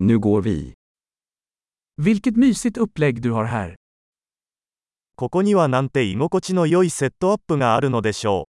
[0.00, 0.74] Nu går vi.
[1.96, 3.74] Vilket mysigt upplägg du har här.
[5.16, 8.44] ここにはなんて居心地の良いセットアップがあるのでしょ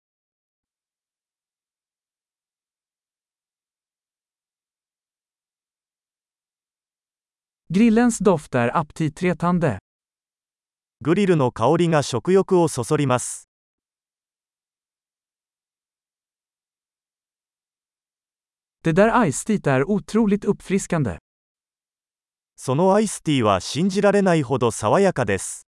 [7.70, 9.76] Grillens doft är aptitretande.
[9.76, 9.78] う。
[11.00, 13.48] グリルの香りが食欲をそそります。
[18.84, 21.18] Det där iced teet är otroligt uppfriskande.
[22.60, 25.68] そのアイスティーは信じられないほど爽やかです。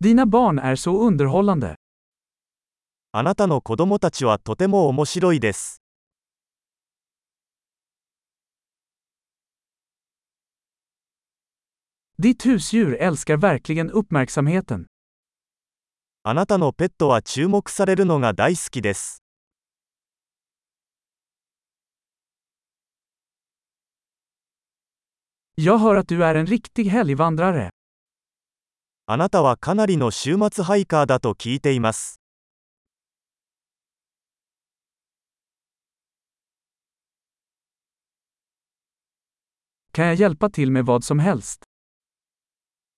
[0.00, 1.74] Dina barn är så underhållande.
[3.12, 5.82] あなたの子供たちはとても面白いです。
[12.18, 14.86] Ditt husdjur älskar verkligen uppmärksamheten.
[16.22, 19.25] あなたのペットは注目されるのが大好きです。
[25.58, 26.90] Jag hör att du är en riktig
[29.06, 32.20] あなたはかなりの週末ハイカーだと聞いています。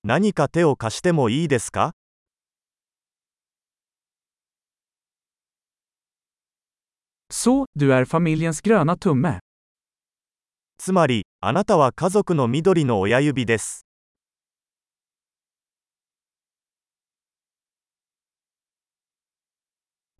[0.03, 1.93] 何か手を貸してもいいですか？
[10.79, 13.87] つまり、あなたは家族の緑の親指です。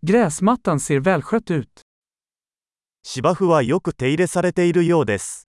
[0.01, 1.67] Gräsmattan ser välskött ut.
[3.03, 5.49] 芝生はよく手入れされているようです。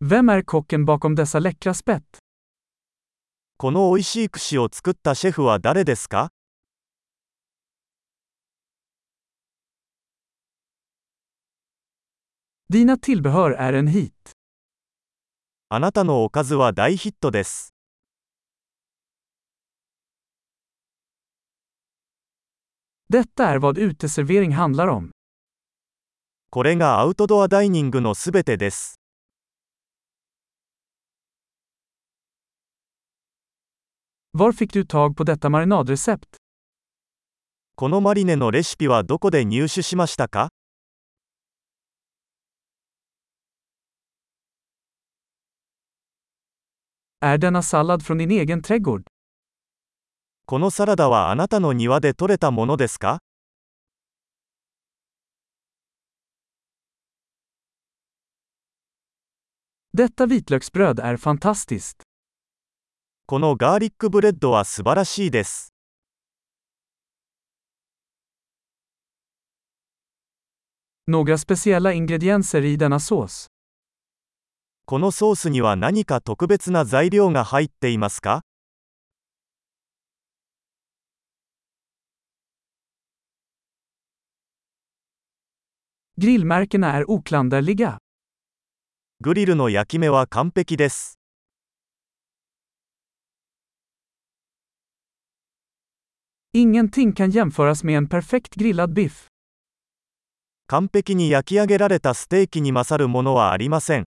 [0.00, 2.02] Vem är kocken bakom dessa läckra spett?
[3.56, 6.30] この美味しい串を作ったシェフは誰ですか
[12.70, 14.12] Dina tillbehör är en hit.
[15.70, 17.72] あなたのおかずは大ヒットです。
[23.10, 25.10] Detta är vad uteservering handlar om.
[26.50, 29.00] これがアウトドアダイニングのすべてです。
[34.34, 36.18] Var fick du tag på detta marinadrecept?
[37.76, 40.50] このマリネのレシピはどこで入手しましたか
[47.19, 49.03] Är denna sallad från din egen trädgård?
[50.45, 53.19] このサラダはあなたの庭で採れたものですか
[59.97, 62.01] Detta vitlöksbröd är fantastiskt.
[63.25, 65.73] このガーリックブレッドは素晴らしいです。
[71.07, 73.47] Några speciella ingredienser i denna sås?
[74.90, 78.40] このソースには何か特別な材料が入っていますか.
[89.20, 91.18] グリルの焼き目は完璧です。
[96.54, 99.26] Ingenting kan jämföras med en perfekt grillad biff.
[100.68, 104.04] 完璧に焼き上げられたステーキに勝るものはありません。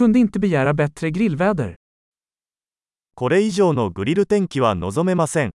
[0.00, 1.74] Kunde inte begära bättre grillväder.
[3.14, 5.50] これ以上のグリル天気は望めません。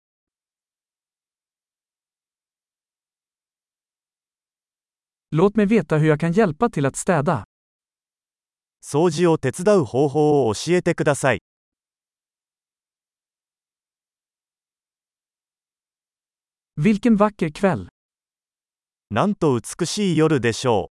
[5.31, 7.43] Låt mig veta hur jag kan hjälpa till att städa.
[8.81, 11.39] 掃除を手伝う方法を教えてください。
[16.77, 17.87] Vilken vacker kväll!
[19.09, 20.92] なんと美しい夜でしょう。